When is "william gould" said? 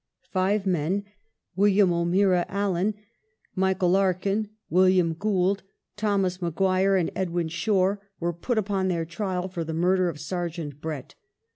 4.67-5.61